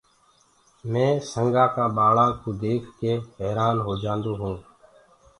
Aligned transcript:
مي 0.91 1.05
سنگآ 1.31 1.65
ڪآ 1.75 1.85
ٻآݪآ 1.95 2.25
ڪوُ 2.41 2.49
ديک 2.61 2.83
ڪي 2.99 3.11
حيرآن 3.37 3.75
هوجآندو 3.85 4.31
هونٚ۔ 4.41 4.61